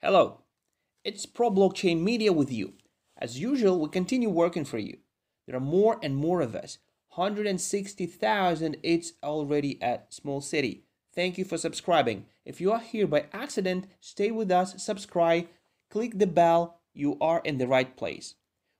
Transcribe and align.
Hello, 0.00 0.42
it's 1.02 1.26
Pro 1.26 1.50
Blockchain 1.50 2.02
Media 2.02 2.32
with 2.32 2.52
you. 2.52 2.74
As 3.20 3.40
usual, 3.40 3.80
we 3.80 3.88
continue 3.88 4.28
working 4.28 4.64
for 4.64 4.78
you. 4.78 4.98
There 5.44 5.56
are 5.56 5.60
more 5.60 5.98
and 6.00 6.14
more 6.14 6.40
of 6.40 6.54
us. 6.54 6.78
160,000, 7.16 8.76
it's 8.84 9.14
already 9.24 9.82
at 9.82 10.14
Small 10.14 10.40
City. 10.40 10.84
Thank 11.12 11.36
you 11.36 11.44
for 11.44 11.58
subscribing. 11.58 12.26
If 12.44 12.60
you 12.60 12.70
are 12.70 12.78
here 12.78 13.08
by 13.08 13.26
accident, 13.32 13.88
stay 13.98 14.30
with 14.30 14.52
us, 14.52 14.80
subscribe, 14.80 15.48
click 15.90 16.16
the 16.16 16.28
bell, 16.28 16.78
you 16.94 17.18
are 17.20 17.42
in 17.44 17.58
the 17.58 17.66
right 17.66 17.96
place. 17.96 18.36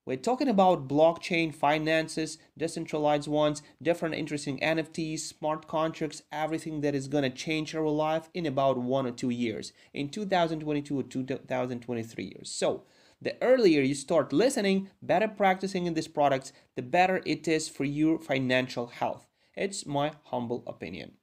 We're 0.09 0.17
talking 0.17 0.49
about 0.49 0.89
blockchain 0.89 1.55
finances, 1.55 2.39
decentralized 2.57 3.29
ones, 3.29 3.61
different 3.83 4.15
interesting 4.15 4.59
NFTs, 4.61 5.19
smart 5.19 5.69
contracts, 5.69 6.23
everything 6.33 6.81
that 6.81 6.95
is 6.95 7.09
going 7.09 7.25
to 7.25 7.29
change 7.29 7.75
our 7.75 7.91
life 7.91 8.31
in 8.33 8.47
about 8.47 8.79
one 8.79 9.07
or 9.07 9.11
two 9.11 9.29
years, 9.29 9.75
in 9.93 10.09
2022 10.09 10.99
or 10.99 11.03
2023 11.03 12.25
years. 12.25 12.51
So, 12.51 12.85
the 13.21 13.37
earlier 13.43 13.83
you 13.83 13.95
start 13.95 14.33
listening, 14.33 14.89
better 15.03 15.29
practicing 15.29 15.85
in 15.85 15.93
these 15.93 16.09
products, 16.09 16.55
the 16.75 16.81
better 16.81 17.21
it 17.27 17.47
is 17.47 17.69
for 17.69 17.85
your 17.85 18.19
financial 18.19 18.87
health. 18.87 19.27
It's 19.55 19.85
my 19.85 20.13
humble 20.23 20.65
opinion. 20.67 21.19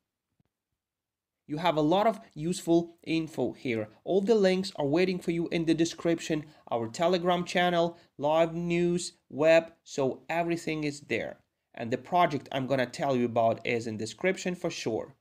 You 1.48 1.58
have 1.58 1.78
a 1.78 1.82
lot 1.82 2.08
of 2.08 2.20
useful 2.34 2.98
info 3.04 3.54
here. 3.54 3.90
All 4.04 4.22
the 4.22 4.36
links 4.36 4.72
are 4.78 4.86
waiting 4.86 5.20
for 5.20 5.32
you 5.32 5.48
in 5.50 5.66
the 5.66 5.76
description, 5.76 6.46
our 6.72 6.88
Telegram 6.88 7.46
channel, 7.46 7.98
live 8.18 8.56
news, 8.56 9.14
web, 9.30 9.72
so 9.84 10.24
everything 10.28 10.84
is 10.84 11.02
there. 11.02 11.38
And 11.76 11.92
the 11.92 11.98
project 11.98 12.50
I'm 12.52 12.66
gonna 12.66 12.88
tell 12.88 13.16
you 13.16 13.26
about 13.26 13.66
is 13.66 13.86
in 13.86 13.98
description 13.98 14.56
for 14.56 14.72
sure. 14.72 15.16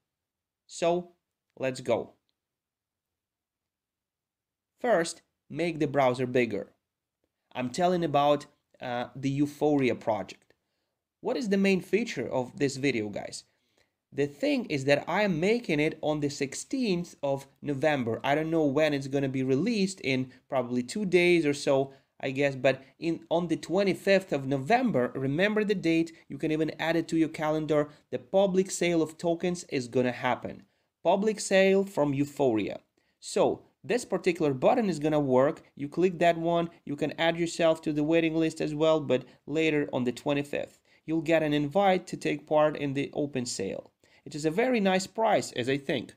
So, 0.67 1.13
let's 1.59 1.81
go. 1.81 2.15
First, 4.81 5.21
make 5.51 5.79
the 5.79 5.87
browser 5.87 6.27
bigger. 6.27 6.73
I'm 7.55 7.71
telling 7.71 8.03
about 8.03 8.47
uh, 8.81 9.09
the 9.15 9.31
Euphoria 9.31 9.95
project. 9.95 10.55
What 11.21 11.37
is 11.37 11.49
the 11.49 11.59
main 11.59 11.81
feature 11.81 12.29
of 12.29 12.59
this 12.59 12.77
video, 12.77 13.09
guys? 13.09 13.45
The 14.17 14.29
thing 14.29 14.67
is 14.67 14.85
that 14.85 15.05
I 15.09 15.23
am 15.23 15.41
making 15.41 15.81
it 15.81 15.99
on 16.01 16.21
the 16.21 16.29
16th 16.29 17.17
of 17.21 17.49
November. 17.61 18.21
I 18.23 18.37
don't 18.37 18.51
know 18.51 18.65
when 18.65 18.95
it's 18.95 19.09
going 19.09 19.23
to 19.23 19.29
be 19.29 19.43
released 19.43 20.01
in 20.03 20.31
probably 20.49 20.85
two 20.85 21.05
days 21.05 21.45
or 21.45 21.53
so, 21.53 21.93
I 22.21 22.31
guess. 22.31 22.55
But 22.55 22.85
in 23.01 23.25
on 23.29 23.49
the 23.49 23.57
25th 23.57 24.31
of 24.31 24.47
November, 24.47 25.11
remember 25.17 25.65
the 25.65 25.75
date. 25.75 26.13
You 26.29 26.39
can 26.39 26.53
even 26.53 26.71
add 26.79 26.95
it 26.95 27.09
to 27.09 27.17
your 27.17 27.29
calendar. 27.29 27.89
The 28.13 28.21
public 28.21 28.71
sale 28.71 29.03
of 29.03 29.19
tokens 29.19 29.65
is 29.65 29.89
going 29.89 30.07
to 30.07 30.13
happen. 30.13 30.63
Public 31.03 31.41
sale 31.41 31.83
from 31.83 32.15
Euphoria. 32.15 32.79
So 33.19 33.63
this 33.83 34.05
particular 34.05 34.55
button 34.55 34.89
is 34.89 35.01
going 35.01 35.13
to 35.13 35.19
work. 35.19 35.63
You 35.75 35.89
click 35.89 36.21
that 36.21 36.39
one. 36.39 36.71
You 36.85 36.95
can 36.95 37.19
add 37.19 37.37
yourself 37.37 37.83
to 37.83 37.93
the 37.93 38.05
waiting 38.05 38.37
list 38.37 38.61
as 38.61 38.77
well. 38.77 39.01
But 39.01 39.25
later 39.45 39.89
on 39.93 40.05
the 40.05 40.13
25th, 40.13 40.79
you'll 41.05 41.21
get 41.21 41.43
an 41.43 41.53
invite 41.53 42.07
to 42.07 42.17
take 42.17 42.47
part 42.47 42.77
in 42.77 42.95
the 42.95 43.11
open 43.13 43.45
sale. 43.45 43.91
It 44.25 44.35
is 44.35 44.45
a 44.45 44.51
very 44.51 44.81
nice 44.81 45.07
price, 45.07 45.53
as 45.53 45.69
I 45.69 45.77
think. 45.77 46.15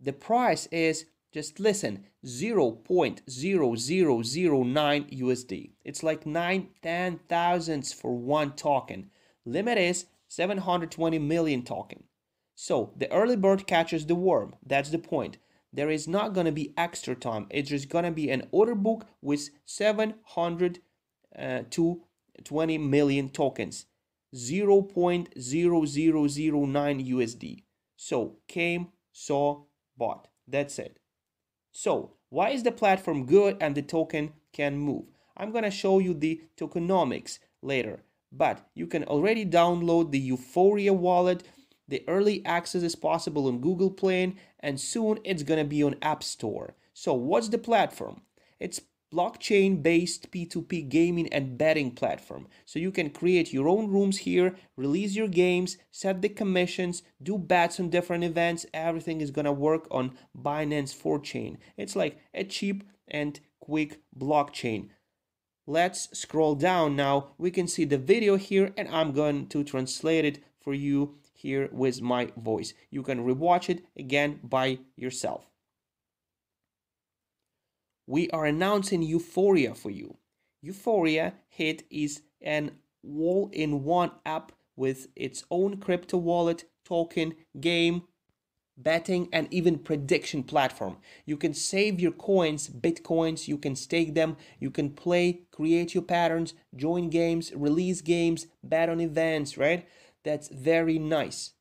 The 0.00 0.12
price 0.12 0.66
is, 0.66 1.06
just 1.32 1.58
listen, 1.58 2.06
0.0009 2.24 5.20
USD. 5.20 5.70
It's 5.84 6.02
like 6.02 6.26
9 6.26 6.68
10 6.82 7.20
thousandths 7.28 7.92
for 7.92 8.16
one 8.16 8.52
token. 8.52 9.10
Limit 9.44 9.78
is 9.78 10.06
720 10.28 11.18
million 11.18 11.62
token. 11.62 12.04
So 12.54 12.92
the 12.96 13.10
early 13.12 13.36
bird 13.36 13.66
catches 13.66 14.06
the 14.06 14.14
worm. 14.14 14.54
That's 14.64 14.90
the 14.90 14.98
point. 14.98 15.38
There 15.72 15.90
is 15.90 16.08
not 16.08 16.32
going 16.32 16.46
to 16.46 16.52
be 16.52 16.72
extra 16.76 17.14
time. 17.14 17.46
It's 17.50 17.70
just 17.70 17.88
going 17.88 18.04
to 18.04 18.10
be 18.10 18.30
an 18.30 18.48
order 18.50 18.74
book 18.74 19.06
with 19.20 19.50
700 19.64 20.80
uh, 21.38 21.62
to 21.70 22.02
20 22.44 22.78
million 22.78 23.28
tokens. 23.28 23.86
0.0009 24.34 25.34
USD. 27.08 27.62
So 27.96 28.36
came, 28.46 28.88
saw, 29.12 29.64
bought. 29.96 30.28
That's 30.46 30.78
it. 30.78 30.98
So 31.72 32.14
why 32.30 32.50
is 32.50 32.62
the 32.62 32.72
platform 32.72 33.26
good 33.26 33.56
and 33.60 33.74
the 33.74 33.82
token 33.82 34.32
can 34.52 34.78
move? 34.78 35.04
I'm 35.36 35.52
going 35.52 35.64
to 35.64 35.70
show 35.70 35.98
you 35.98 36.14
the 36.14 36.42
tokenomics 36.56 37.38
later, 37.62 38.02
but 38.32 38.68
you 38.74 38.86
can 38.86 39.04
already 39.04 39.46
download 39.46 40.10
the 40.10 40.18
Euphoria 40.18 40.92
wallet. 40.92 41.42
The 41.86 42.04
early 42.06 42.44
access 42.44 42.82
is 42.82 42.96
possible 42.96 43.46
on 43.46 43.60
Google 43.60 43.90
Play 43.90 44.34
and 44.60 44.80
soon 44.80 45.18
it's 45.24 45.42
going 45.42 45.58
to 45.58 45.68
be 45.68 45.82
on 45.82 45.96
App 46.02 46.22
Store. 46.22 46.74
So 46.92 47.14
what's 47.14 47.48
the 47.48 47.58
platform? 47.58 48.22
It's 48.58 48.80
blockchain 49.12 49.82
based 49.82 50.30
P2P 50.30 50.88
gaming 50.88 51.32
and 51.32 51.56
betting 51.56 51.90
platform. 51.90 52.46
So 52.64 52.78
you 52.78 52.90
can 52.90 53.10
create 53.10 53.52
your 53.52 53.68
own 53.68 53.88
rooms 53.88 54.18
here, 54.18 54.56
release 54.76 55.14
your 55.14 55.28
games, 55.28 55.78
set 55.90 56.20
the 56.22 56.28
commissions, 56.28 57.02
do 57.22 57.38
bets 57.38 57.80
on 57.80 57.90
different 57.90 58.24
events. 58.24 58.66
Everything 58.74 59.20
is 59.20 59.30
going 59.30 59.46
to 59.46 59.52
work 59.52 59.86
on 59.90 60.16
Binance 60.36 60.94
4 60.94 61.20
chain. 61.20 61.58
It's 61.76 61.96
like 61.96 62.18
a 62.34 62.44
cheap 62.44 62.84
and 63.06 63.40
quick 63.60 64.00
blockchain. 64.16 64.90
Let's 65.66 66.18
scroll 66.18 66.54
down 66.54 66.96
now. 66.96 67.34
We 67.36 67.50
can 67.50 67.68
see 67.68 67.84
the 67.84 67.98
video 67.98 68.36
here 68.36 68.72
and 68.76 68.88
I'm 68.88 69.12
going 69.12 69.48
to 69.48 69.64
translate 69.64 70.24
it 70.24 70.42
for 70.60 70.72
you 70.74 71.16
here 71.34 71.68
with 71.72 72.00
my 72.00 72.32
voice. 72.36 72.72
You 72.90 73.02
can 73.02 73.24
rewatch 73.24 73.68
it 73.68 73.84
again 73.96 74.40
by 74.42 74.78
yourself 74.96 75.46
we 78.08 78.30
are 78.30 78.46
announcing 78.46 79.02
Euphoria 79.02 79.74
for 79.74 79.90
you. 79.90 80.16
Euphoria 80.62 81.34
Hit 81.50 81.84
is 81.90 82.22
an 82.40 82.72
all-in-one 83.04 84.12
app 84.24 84.50
with 84.76 85.08
its 85.14 85.44
own 85.50 85.76
crypto 85.76 86.16
wallet, 86.16 86.64
token, 86.86 87.34
game, 87.60 88.04
betting, 88.78 89.28
and 89.30 89.46
even 89.52 89.78
prediction 89.78 90.42
platform. 90.42 90.96
You 91.26 91.36
can 91.36 91.52
save 91.52 92.00
your 92.00 92.12
coins, 92.12 92.70
bitcoins, 92.70 93.46
you 93.46 93.58
can 93.58 93.76
stake 93.76 94.14
them, 94.14 94.38
you 94.58 94.70
can 94.70 94.90
play, 94.90 95.42
create 95.52 95.94
your 95.94 96.04
patterns, 96.04 96.54
join 96.74 97.10
games, 97.10 97.52
release 97.54 98.00
games, 98.00 98.46
bet 98.64 98.88
on 98.88 99.02
events, 99.02 99.58
right? 99.58 99.86
That's 100.24 100.48
very 100.48 100.98
nice. 100.98 101.52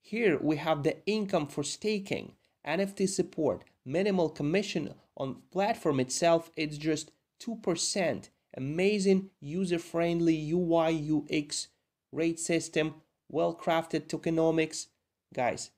Here 0.00 0.38
we 0.40 0.56
have 0.56 0.82
the 0.82 1.04
income 1.04 1.46
for 1.46 1.62
staking, 1.62 2.32
NFT 2.66 3.06
support, 3.06 3.64
minimal 3.84 4.30
commission 4.30 4.94
on 5.22 5.36
platform 5.52 6.00
itself 6.00 6.50
it's 6.56 6.76
just 6.76 7.12
2% 7.40 8.28
amazing 8.56 9.30
user-friendly 9.40 10.50
ui 10.52 11.10
ux 11.10 11.68
rate 12.10 12.40
system 12.40 12.94
well-crafted 13.28 14.08
tokenomics. 14.08 14.86
Guys 15.32 15.70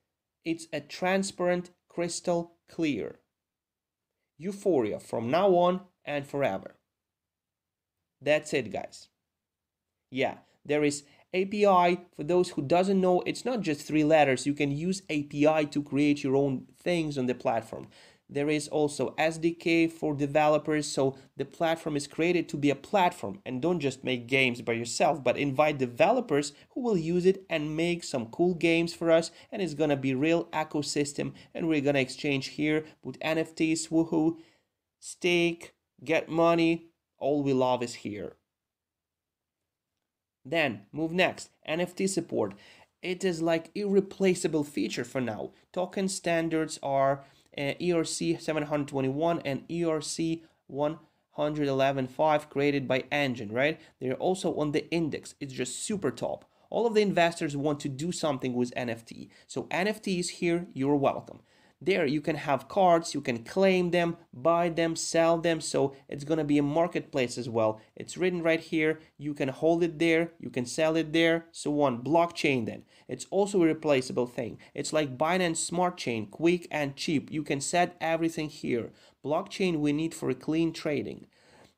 it's 0.45 0.67
a 0.73 0.81
transparent 0.81 1.71
crystal 1.89 2.57
clear. 2.69 3.21
Euphoria 4.39 4.99
from 4.99 5.31
now 5.31 5.51
on 5.51 5.81
and 6.05 6.27
forever. 6.27 6.77
That's 8.21 8.55
it 8.55 8.73
guys. 8.73 9.09
Yeah 10.11 10.39
there 10.65 10.85
is 10.85 11.05
API, 11.35 12.01
for 12.15 12.23
those 12.23 12.51
who 12.51 12.63
doesn't 12.63 13.01
know, 13.01 13.23
it's 13.27 13.45
not 13.45 13.61
just 13.61 13.83
three 13.83 14.05
letters. 14.05 14.47
You 14.47 14.55
can 14.55 14.71
use 14.71 15.03
API 15.11 15.67
to 15.67 15.83
create 15.83 16.23
your 16.23 16.37
own 16.37 16.67
things 16.79 17.19
on 17.19 17.27
the 17.27 17.35
platform. 17.35 17.89
There 18.35 18.51
is 18.51 18.67
also 18.67 19.15
SDK 19.17 19.93
for 19.93 20.13
developers, 20.13 20.89
so 20.89 21.17
the 21.37 21.45
platform 21.45 21.95
is 21.95 22.09
created 22.09 22.49
to 22.49 22.57
be 22.57 22.69
a 22.69 22.75
platform 22.75 23.41
and 23.47 23.63
don't 23.63 23.79
just 23.79 24.03
make 24.03 24.27
games 24.27 24.61
by 24.61 24.73
yourself, 24.73 25.23
but 25.23 25.37
invite 25.37 25.79
developers 25.79 26.53
who 26.71 26.81
will 26.81 26.97
use 26.97 27.27
it 27.27 27.45
and 27.49 27.77
make 27.77 28.03
some 28.03 28.27
cool 28.27 28.55
games 28.55 28.93
for 28.93 29.13
us 29.13 29.31
and 29.53 29.63
it's 29.63 29.75
gonna 29.75 29.97
be 29.97 30.17
real 30.17 30.47
ecosystem 30.47 31.33
and 31.55 31.69
we're 31.69 31.81
gonna 31.81 32.01
exchange 32.01 32.49
here 32.49 32.85
with 33.05 33.21
NFTs, 33.21 33.89
woohoo, 33.89 34.39
stake, 34.99 35.73
get 36.03 36.29
money, 36.29 36.87
all 37.19 37.41
we 37.45 37.53
love 37.53 37.85
is 37.85 37.95
here. 37.95 38.33
Then 40.45 40.87
move 40.91 41.13
next, 41.13 41.51
NFT 41.69 42.09
support. 42.09 42.55
It 43.01 43.23
is 43.23 43.41
like 43.41 43.71
irreplaceable 43.77 44.65
feature 44.65 45.05
for 45.05 45.21
now. 45.21 45.53
Token 45.73 46.09
standards 46.09 46.81
are 46.83 47.25
Uh, 47.57 47.75
ERC 47.81 48.41
721 48.41 49.41
and 49.45 49.69
ERC 49.69 50.43
111.5 50.71 52.49
created 52.49 52.89
by 52.89 53.01
Enjin, 53.13 53.53
right? 53.53 53.81
They're 54.01 54.15
also 54.15 54.55
on 54.57 54.73
the 54.73 54.91
index. 54.91 55.35
It's 55.41 55.53
just 55.53 55.85
super 55.85 56.11
top. 56.11 56.45
All 56.71 56.87
of 56.87 56.95
the 56.95 57.03
investors 57.03 57.57
want 57.57 57.81
to 57.81 57.89
do 57.89 58.11
something 58.11 58.55
with 58.55 58.75
NFT. 58.75 59.29
So 59.47 59.65
NFT 59.65 60.19
is 60.19 60.31
here, 60.31 60.67
you're 60.73 60.97
welcome. 60.97 61.41
There. 61.85 62.07
You 62.07 62.21
can 62.21 62.37
have 62.37 62.69
cards 62.69 63.15
you 63.15 63.21
can 63.21 63.45
claim 63.45 63.91
them 63.91 64.17
buy 64.33 64.69
them 64.69 64.97
sell 64.97 65.39
them. 65.39 65.61
So 65.61 65.95
it's 66.09 66.25
going 66.25 66.39
to 66.39 66.45
be 66.45 66.59
a 66.59 66.63
marketplace 66.63 67.39
as 67.39 67.49
well. 67.49 67.81
It's 67.97 68.17
written 68.17 68.43
right 68.43 68.61
here. 68.61 69.01
You 69.19 69.35
can 69.35 69.49
hold 69.49 69.83
it 69.83 69.99
there 69.99 70.33
you 70.39 70.51
can 70.51 70.67
sell 70.67 70.97
it 70.97 71.13
there 71.13 71.47
so 71.53 71.81
on. 71.83 72.03
Blockchain 72.03 72.67
then. 72.67 72.83
It's 73.09 73.27
also 73.31 73.63
a 73.63 73.67
replaceable 73.67 74.27
thing. 74.27 74.59
It's 74.75 74.93
like 74.93 75.19
binance 75.19 75.59
smart 75.59 75.97
chain 75.97 76.27
quick 76.27 76.67
and 76.71 76.97
cheap. 76.97 77.31
You 77.31 77.43
can 77.43 77.61
set 77.61 77.97
everything 78.01 78.49
here. 78.49 78.91
Blockchain 79.25 79.81
we 79.81 79.93
need 79.93 80.15
for 80.15 80.33
clean 80.35 80.73
trading. 80.73 81.27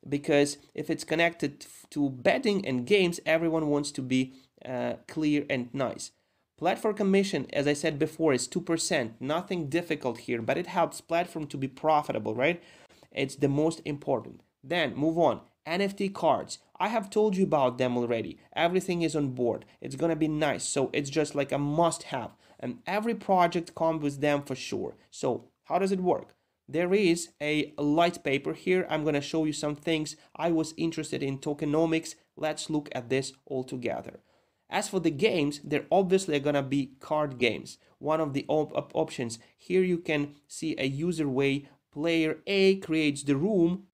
Because 0.07 0.57
if 0.73 0.89
it's 0.89 1.03
connected 1.03 1.65
to 1.89 2.09
betting 2.09 2.65
and 2.65 2.85
games 2.85 3.19
everyone 3.25 3.67
wants 3.67 3.91
to 3.91 4.01
be 4.01 4.33
uh, 4.65 4.93
clear 5.07 5.45
and 5.49 5.69
nice 5.73 6.11
Platform 6.57 6.95
commission, 6.95 7.45
as 7.53 7.67
I 7.67 7.73
said 7.73 7.99
before, 7.99 8.33
is 8.33 8.47
2%. 8.47 9.11
Nothing 9.19 9.69
difficult 9.69 10.17
here, 10.17 10.41
but 10.41 10.57
it 10.57 10.65
helps 10.65 11.01
platform 11.01 11.45
to 11.47 11.57
be 11.57 11.67
profitable, 11.67 12.33
right? 12.33 12.63
It's 13.11 13.35
the 13.35 13.47
most 13.47 13.79
important. 13.85 14.41
Then 14.63 14.95
move 14.95 15.19
on. 15.19 15.41
NFT 15.67 16.15
cards. 16.15 16.57
I 16.79 16.87
have 16.87 17.11
told 17.11 17.37
you 17.37 17.43
about 17.43 17.77
them 17.77 17.95
already. 17.95 18.39
Everything 18.55 19.03
is 19.03 19.15
on 19.15 19.29
board. 19.29 19.65
It's 19.81 19.95
gonna 19.95 20.15
be 20.15 20.27
nice. 20.27 20.63
So 20.63 20.89
it's 20.93 21.11
just 21.11 21.35
like 21.35 21.51
a 21.51 21.59
must 21.59 22.03
have. 22.03 22.31
And 22.59 22.79
every 22.87 23.13
project 23.13 23.75
comes 23.75 24.01
with 24.01 24.21
them 24.21 24.41
for 24.41 24.55
sure. 24.55 24.95
So 25.11 25.49
how 25.65 25.77
does 25.77 25.91
it 25.91 26.01
work? 26.01 26.33
There 26.67 26.91
is 26.91 27.29
a 27.39 27.71
light 27.77 28.23
paper 28.23 28.53
here. 28.53 28.87
I'm 28.89 29.05
gonna 29.05 29.21
show 29.21 29.45
you 29.45 29.53
some 29.53 29.75
things. 29.75 30.15
I 30.35 30.49
was 30.49 30.73
interested 30.75 31.21
in 31.21 31.37
tokenomics. 31.37 32.15
Let's 32.35 32.69
look 32.69 32.89
at 32.93 33.09
this 33.09 33.33
all 33.45 33.63
together. 33.63 34.21
As 34.69 34.89
for 34.89 34.99
the 34.99 35.11
games, 35.11 35.61
they're 35.63 35.85
obviously 35.91 36.39
gonna 36.39 36.63
be 36.63 36.91
card 36.99 37.37
games. 37.37 37.77
One 37.99 38.21
of 38.21 38.33
the 38.33 38.45
op 38.47 38.75
op 38.75 38.91
options 38.93 39.39
here 39.57 39.83
you 39.83 39.97
can 39.97 40.35
see 40.47 40.75
a 40.77 40.85
user 40.85 41.27
way. 41.27 41.69
Player 41.91 42.37
A 42.45 42.75
creates 42.77 43.23
the 43.23 43.35
room, 43.35 43.87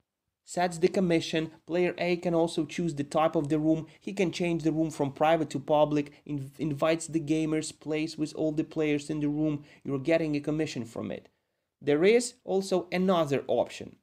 sets 0.44 0.78
the 0.80 0.88
commission. 0.88 1.52
Player 1.66 1.94
A 1.98 2.18
can 2.18 2.34
also 2.34 2.66
choose 2.66 2.96
the 2.96 3.04
type 3.04 3.36
of 3.36 3.50
the 3.50 3.60
room. 3.60 3.88
He 4.00 4.14
can 4.14 4.32
change 4.32 4.64
the 4.64 4.72
room 4.72 4.90
from 4.90 5.14
private 5.14 5.50
to 5.52 5.60
public, 5.60 6.12
inv 6.28 6.60
invites 6.60 7.08
the 7.08 7.22
gamers, 7.22 7.72
plays 7.80 8.18
with 8.18 8.34
all 8.36 8.52
the 8.52 8.64
players 8.64 9.10
in 9.10 9.20
the 9.20 9.30
room. 9.30 9.64
You're 9.84 10.00
getting 10.00 10.36
a 10.36 10.42
commission 10.42 10.86
from 10.86 11.12
it. 11.12 11.30
There 11.82 12.04
is 12.04 12.34
also 12.44 12.88
another 12.92 13.44
option. 13.48 13.98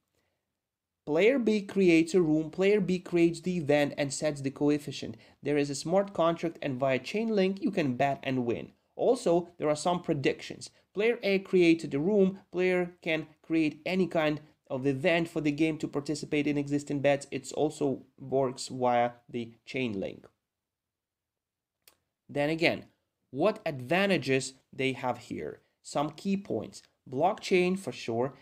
Player 1.06 1.38
B 1.38 1.62
creates 1.62 2.14
a 2.14 2.20
room, 2.20 2.50
player 2.50 2.80
B 2.80 2.98
creates 2.98 3.40
the 3.40 3.56
event 3.56 3.94
and 3.96 4.12
sets 4.12 4.40
the 4.42 4.50
coefficient. 4.50 5.16
There 5.42 5.56
is 5.56 5.70
a 5.70 5.74
smart 5.74 6.12
contract 6.12 6.58
and 6.62 6.78
via 6.78 6.98
Chainlink 6.98 7.60
you 7.60 7.70
can 7.70 7.96
bet 7.96 8.20
and 8.22 8.44
win. 8.44 8.72
Also, 8.96 9.48
there 9.58 9.68
are 9.68 9.76
some 9.76 10.02
predictions. 10.02 10.70
Player 10.92 11.18
A 11.22 11.38
created 11.38 11.94
a 11.94 11.98
room, 11.98 12.40
player 12.52 12.92
can 13.02 13.26
create 13.42 13.80
any 13.86 14.06
kind 14.06 14.40
of 14.68 14.86
event 14.86 15.28
for 15.28 15.40
the 15.40 15.50
game 15.50 15.78
to 15.78 15.88
participate 15.88 16.46
in 16.46 16.58
existing 16.58 17.00
bets. 17.00 17.26
It 17.30 17.50
also 17.52 18.04
works 18.18 18.68
via 18.68 19.12
the 19.28 19.54
Chainlink. 19.66 20.24
Then 22.28 22.50
again, 22.50 22.84
what 23.30 23.60
advantages 23.66 24.54
they 24.72 24.92
have 24.92 25.18
here? 25.18 25.62
Some 25.82 26.10
key 26.10 26.36
points. 26.36 26.82
Blockchain 27.10 27.78
for 27.78 27.90
sure, 27.90 28.34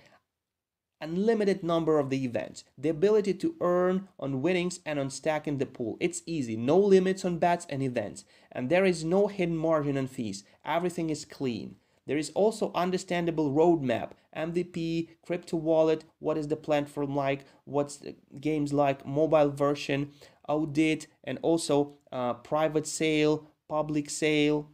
unlimited 1.00 1.62
number 1.62 1.98
of 1.98 2.10
the 2.10 2.24
events, 2.24 2.64
the 2.76 2.88
ability 2.88 3.34
to 3.34 3.54
earn 3.60 4.08
on 4.18 4.42
winnings 4.42 4.80
and 4.84 4.98
on 4.98 5.10
staking 5.10 5.58
the 5.58 5.66
pool. 5.66 5.96
It's 6.00 6.22
easy, 6.26 6.56
no 6.56 6.78
limits 6.78 7.24
on 7.24 7.38
bets 7.38 7.66
and 7.68 7.82
events, 7.82 8.24
and 8.52 8.68
there 8.68 8.84
is 8.84 9.04
no 9.04 9.26
hidden 9.26 9.56
margin 9.56 9.96
on 9.96 10.06
fees. 10.06 10.44
Everything 10.64 11.10
is 11.10 11.24
clean. 11.24 11.76
There 12.06 12.16
is 12.16 12.32
also 12.34 12.72
understandable 12.74 13.52
roadmap, 13.52 14.12
MVP, 14.34 15.08
crypto 15.22 15.58
wallet, 15.58 16.04
what 16.20 16.38
is 16.38 16.48
the 16.48 16.56
platform 16.56 17.14
like, 17.14 17.44
what's 17.64 17.98
the 17.98 18.16
games 18.40 18.72
like, 18.72 19.06
mobile 19.06 19.50
version, 19.50 20.12
audit, 20.48 21.06
and 21.24 21.38
also 21.42 21.98
uh, 22.10 22.32
private 22.34 22.86
sale, 22.86 23.50
public 23.68 24.08
sale. 24.08 24.70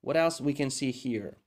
What 0.00 0.16
else 0.16 0.40
we 0.40 0.52
can 0.52 0.68
see 0.68 0.90
here? 0.90 1.38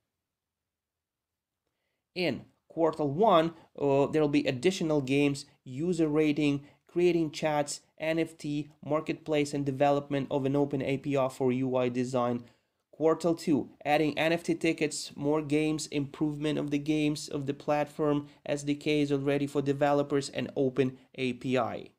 In 2.18 2.44
quarter 2.68 3.06
one 3.06 3.54
uh, 3.80 4.08
there 4.08 4.22
will 4.22 4.28
be 4.28 4.46
additional 4.46 5.02
games 5.02 5.46
user 5.64 6.08
rating 6.08 6.66
creating 6.88 7.32
chats 7.32 7.82
nft 8.02 8.70
marketplace 8.84 9.54
and 9.54 9.66
development 9.66 10.28
of 10.32 10.46
an 10.46 10.56
open 10.56 10.82
api 10.82 11.30
for 11.30 11.52
ui 11.52 11.90
design. 11.90 12.44
Quarter 12.92 13.36
two 13.36 13.70
adding 13.86 14.16
nft 14.16 14.60
tickets 14.60 15.12
more 15.16 15.44
games 15.44 15.86
improvement 15.88 16.58
of 16.58 16.72
the 16.72 16.80
games 16.80 17.30
of 17.30 17.46
the 17.46 17.54
platform 17.54 18.28
sdks 18.50 19.12
already 19.12 19.46
for 19.46 19.62
developers 19.62 20.30
and 20.30 20.50
open 20.56 20.98
api 21.16 21.92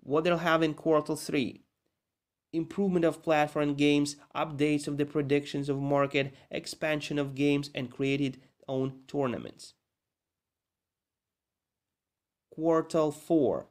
what 0.00 0.24
they'll 0.24 0.36
have 0.36 0.62
in 0.62 0.74
quarter 0.74 1.16
three 1.16 1.62
improvement 2.52 3.04
of 3.04 3.22
platform 3.22 3.74
games, 3.74 4.16
updates 4.34 4.86
of 4.86 4.98
the 4.98 5.06
predictions 5.06 5.68
of 5.68 5.80
market, 5.80 6.34
expansion 6.50 7.18
of 7.18 7.34
games, 7.34 7.70
and 7.74 7.90
created 7.90 8.40
own 8.68 9.00
tournaments. 9.06 9.74
Quartal 12.56 13.14
4 13.14 13.66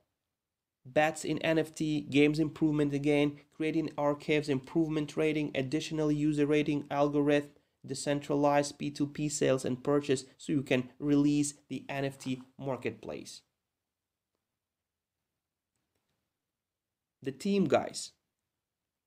Bets 0.83 1.23
in 1.23 1.37
NFT, 1.39 2.09
games 2.09 2.39
improvement 2.39 2.91
again, 2.93 3.37
creating 3.53 3.91
archives, 3.97 4.49
improvement 4.49 5.15
rating, 5.15 5.51
additional 5.53 6.11
user 6.11 6.47
rating 6.47 6.85
algorithm, 6.89 7.51
decentralized 7.85 8.79
P2P 8.79 9.31
sales 9.31 9.65
and 9.65 9.83
purchase 9.83 10.25
so 10.37 10.53
you 10.53 10.63
can 10.63 10.89
release 10.99 11.53
the 11.69 11.85
NFT 11.87 12.41
marketplace. 12.57 13.41
The 17.21 17.31
team, 17.31 17.65
guys. 17.65 18.11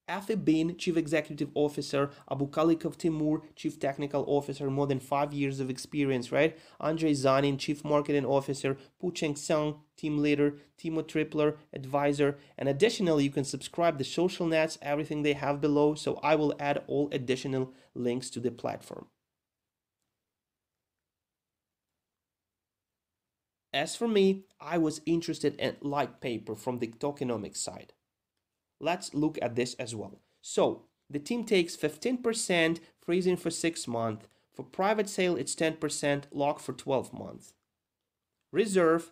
Afi 0.09 0.37
Bin, 0.45 0.77
Chief 0.77 0.97
Executive 0.97 1.51
Officer, 1.55 2.11
Abu 2.31 2.49
Kalikov 2.49 2.97
Timur, 2.97 3.43
Chief 3.57 3.79
Technical 3.79 4.25
Officer, 4.29 4.71
more 4.71 4.87
than 4.87 5.01
five 5.01 5.33
years 5.33 5.61
of 5.61 5.71
experience, 5.71 6.31
right? 6.31 6.59
Andrei 6.79 7.13
Zanin, 7.13 7.59
Chief 7.59 7.83
Marketing 7.85 8.27
Officer, 8.27 8.77
Pucheng 9.03 9.37
Sung, 9.37 9.81
Team 9.97 10.19
Leader, 10.19 10.57
Timo 10.79 11.03
Tripler, 11.03 11.57
Advisor, 11.73 12.37
and 12.59 12.69
additionally, 12.69 13.25
you 13.25 13.31
can 13.31 13.45
subscribe 13.45 13.97
the 13.97 14.05
social 14.05 14.47
nets, 14.47 14.79
everything 14.83 15.23
they 15.23 15.33
have 15.33 15.61
below, 15.61 15.95
so 15.95 16.21
I 16.23 16.35
will 16.35 16.55
add 16.61 16.83
all 16.87 17.09
additional 17.11 17.73
links 17.95 18.29
to 18.31 18.41
the 18.41 18.51
platform. 18.51 19.07
As 23.73 23.97
for 23.97 24.07
me, 24.07 24.45
I 24.61 24.79
was 24.79 25.01
interested 25.05 25.57
in 25.57 25.77
light 25.81 26.21
paper 26.21 26.55
from 26.55 26.79
the 26.79 26.89
tokenomics 26.89 27.57
side. 27.57 27.93
Let's 28.81 29.15
look 29.15 29.39
at 29.41 29.55
this 29.55 29.75
as 29.75 29.95
well. 29.95 30.21
So 30.41 30.83
the 31.09 31.19
team 31.19 31.45
takes 31.45 31.77
15% 31.77 32.81
freezing 33.01 33.37
for 33.37 33.51
6 33.51 33.89
months. 33.89 34.27
For 34.53 34.63
private 34.63 35.09
sale, 35.09 35.37
it's 35.37 35.55
10% 35.55 36.25
lock 36.33 36.61
for 36.61 36.73
12 36.73 37.13
months. 37.13 37.55
Reserve 38.53 39.11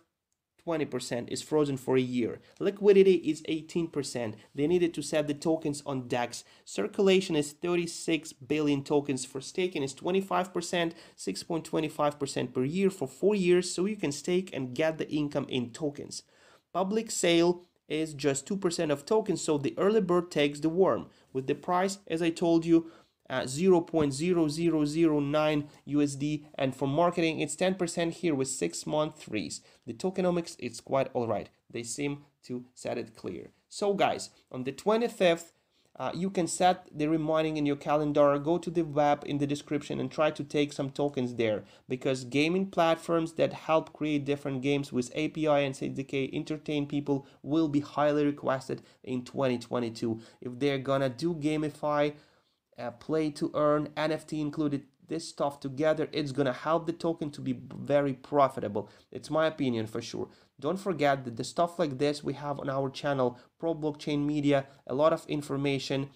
20% 0.65 1.27
is 1.29 1.41
frozen 1.41 1.75
for 1.75 1.97
a 1.97 2.01
year. 2.01 2.39
Liquidity 2.59 3.15
is 3.15 3.41
18%. 3.43 4.35
They 4.55 4.67
needed 4.67 4.93
to 4.93 5.01
set 5.01 5.27
the 5.27 5.33
tokens 5.33 5.83
on 5.85 6.07
DEX. 6.07 6.45
Circulation 6.63 7.35
is 7.35 7.51
36 7.51 8.31
billion 8.33 8.83
tokens. 8.83 9.25
For 9.25 9.41
staking 9.41 9.83
is 9.83 9.93
25%, 9.93 10.93
6.25% 11.17 12.53
per 12.53 12.63
year 12.63 12.89
for 12.89 13.07
4 13.07 13.35
years 13.35 13.69
so 13.73 13.85
you 13.85 13.97
can 13.97 14.11
stake 14.11 14.49
and 14.53 14.73
get 14.73 14.97
the 14.97 15.09
income 15.09 15.47
in 15.49 15.71
tokens. 15.71 16.23
Public 16.71 17.11
sale 17.11 17.65
is 17.87 18.13
just 18.13 18.47
2% 18.47 18.91
of 18.91 19.05
tokens, 19.05 19.41
so 19.41 19.57
the 19.57 19.73
early 19.77 20.01
bird 20.01 20.31
takes 20.31 20.59
the 20.59 20.69
worm. 20.69 21.07
With 21.31 21.47
the 21.47 21.55
price, 21.55 21.99
as 22.07 22.21
I 22.21 22.29
told 22.29 22.65
you, 22.65 22.91
uh, 23.29 23.43
0.0009 23.43 25.67
USD, 25.87 26.45
and 26.55 26.75
for 26.75 26.87
marketing, 26.87 27.39
it's 27.39 27.55
10% 27.55 28.13
here 28.13 28.35
with 28.35 28.47
six 28.47 28.85
month 28.85 29.23
freeze. 29.23 29.61
The 29.85 29.93
tokenomics, 29.93 30.55
it's 30.59 30.81
quite 30.81 31.13
alright. 31.15 31.49
They 31.69 31.83
seem 31.83 32.23
to 32.43 32.65
set 32.73 32.97
it 32.97 33.15
clear. 33.15 33.51
So, 33.69 33.93
guys, 33.93 34.29
on 34.51 34.63
the 34.63 34.71
25th, 34.71 35.51
uh, 35.95 36.11
you 36.13 36.29
can 36.29 36.47
set 36.47 36.87
the 36.95 37.07
reminding 37.07 37.57
in 37.57 37.65
your 37.65 37.75
calendar 37.75 38.37
go 38.39 38.57
to 38.57 38.71
the 38.71 38.81
web 38.81 39.23
in 39.25 39.37
the 39.37 39.47
description 39.47 39.99
and 39.99 40.11
try 40.11 40.31
to 40.31 40.43
take 40.43 40.73
some 40.73 40.89
tokens 40.89 41.35
there 41.35 41.63
because 41.87 42.23
gaming 42.23 42.65
platforms 42.65 43.33
that 43.33 43.53
help 43.53 43.93
create 43.93 44.25
different 44.25 44.61
games 44.61 44.91
with 44.91 45.11
api 45.11 45.47
and 45.47 45.75
sdk 45.75 46.33
entertain 46.33 46.87
people 46.87 47.27
will 47.41 47.67
be 47.67 47.79
highly 47.79 48.25
requested 48.25 48.81
in 49.03 49.23
2022 49.23 50.19
if 50.41 50.59
they're 50.59 50.77
gonna 50.77 51.09
do 51.09 51.35
gamify 51.35 52.13
uh, 52.79 52.89
play 52.91 53.29
to 53.29 53.51
earn 53.53 53.87
nft 53.95 54.39
included 54.39 54.83
this 55.07 55.27
stuff 55.27 55.59
together 55.59 56.07
it's 56.11 56.31
gonna 56.31 56.53
help 56.53 56.85
the 56.85 56.93
token 56.93 57.29
to 57.31 57.41
be 57.41 57.59
very 57.75 58.13
profitable. 58.13 58.89
It's 59.11 59.29
my 59.29 59.47
opinion 59.47 59.87
for 59.87 60.01
sure. 60.01 60.29
Don't 60.59 60.79
forget 60.79 61.25
that 61.25 61.35
the 61.35 61.43
stuff 61.43 61.79
like 61.79 61.97
this 61.97 62.23
we 62.23 62.33
have 62.33 62.59
on 62.59 62.69
our 62.69 62.89
channel 62.89 63.37
pro 63.59 63.75
blockchain 63.75 64.25
media 64.25 64.65
a 64.87 64.93
lot 64.93 65.13
of 65.13 65.25
information 65.27 66.09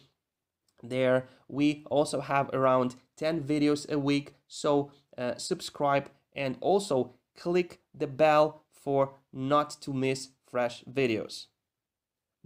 there. 0.84 1.28
We 1.48 1.86
also 1.90 2.22
have 2.22 2.50
around 2.54 2.96
10 3.18 3.44
videos 3.44 3.90
a 3.90 3.98
week 3.98 4.34
so 4.48 4.92
uh, 5.18 5.36
subscribe 5.38 6.10
and 6.36 6.58
also 6.62 7.16
click 7.36 7.80
the 7.94 8.08
bell 8.08 8.64
for 8.72 9.14
not 9.34 9.70
to 9.82 9.94
miss 9.94 10.30
fresh 10.50 10.84
videos. 10.86 11.48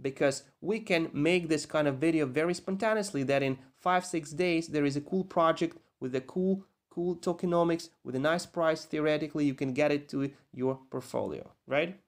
Because 0.00 0.42
we 0.60 0.80
can 0.80 1.10
make 1.12 1.48
this 1.48 1.66
kind 1.66 1.86
of 1.86 1.98
video 1.98 2.26
very 2.26 2.54
spontaneously 2.54 3.22
that 3.24 3.42
in 3.42 3.58
five 3.76 4.04
six 4.04 4.30
days 4.30 4.68
there 4.68 4.84
is 4.84 4.96
a 4.96 5.00
cool 5.00 5.24
project 5.24 5.76
with 6.02 6.14
a 6.14 6.20
cool 6.20 6.64
cool 6.90 7.16
tokenomics 7.16 7.88
with 8.04 8.14
a 8.14 8.18
nice 8.18 8.44
price 8.44 8.84
theoretically 8.84 9.44
you 9.46 9.54
can 9.54 9.72
get 9.72 9.90
it 9.90 10.08
to 10.08 10.30
your 10.52 10.78
portfolio 10.90 11.50
right 11.66 11.98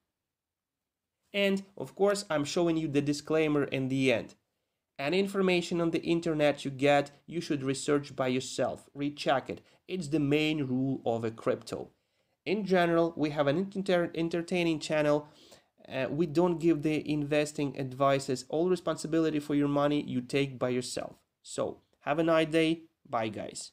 and 1.33 1.63
of 1.79 1.95
course 1.95 2.25
i'm 2.29 2.45
showing 2.45 2.77
you 2.77 2.89
the 2.89 3.01
disclaimer 3.01 3.65
in 3.65 3.89
the 3.89 4.13
end 4.13 4.35
any 4.99 5.19
information 5.19 5.81
on 5.81 5.91
the 5.91 6.03
internet 6.03 6.65
you 6.65 6.71
get 6.71 7.11
you 7.27 7.41
should 7.41 7.63
research 7.63 8.15
by 8.15 8.29
yourself 8.29 8.91
recheck 8.95 9.49
it 9.49 9.63
it's 9.89 10.09
the 10.09 10.21
main 10.21 10.67
rule 10.67 11.01
of 11.07 11.25
a 11.25 11.31
crypto 11.31 11.89
in 12.45 12.65
general 12.65 13.15
we 13.17 13.31
have 13.31 13.47
an 13.47 13.71
inter 13.75 14.11
entertaining 14.15 14.79
channel 14.79 15.29
uh, 15.89 16.07
we 16.11 16.27
don't 16.27 16.59
give 16.59 16.83
the 16.83 17.09
investing 17.11 17.79
advices. 17.79 18.45
All 18.49 18.69
responsibility 18.69 19.39
for 19.39 19.55
your 19.55 19.69
money 19.69 20.03
you 20.03 20.21
take 20.21 20.59
by 20.59 20.71
yourself. 20.71 21.17
So, 21.43 21.81
have 22.01 22.19
a 22.19 22.23
nice 22.23 22.49
day. 22.49 22.85
Bye, 23.09 23.29
guys. 23.29 23.73